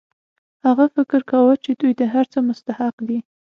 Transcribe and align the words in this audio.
هغه 0.65 0.85
فکر 0.95 1.19
کاوه 1.29 1.53
چې 1.63 1.71
دوی 1.79 1.93
د 1.97 2.01
هر 2.13 2.25
څه 2.33 2.39
مستحق 2.47 2.95
دي 3.07 3.19